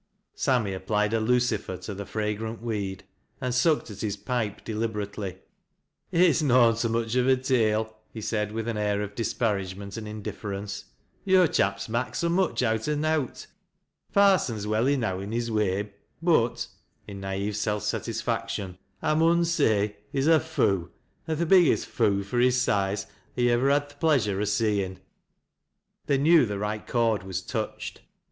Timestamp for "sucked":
3.53-3.91